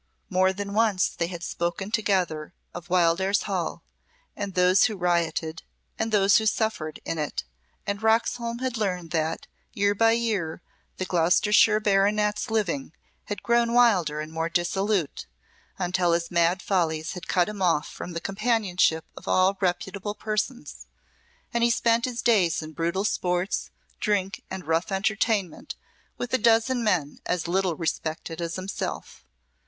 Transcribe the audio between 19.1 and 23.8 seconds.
of all reputable persons, and he spent his days in brutal sports,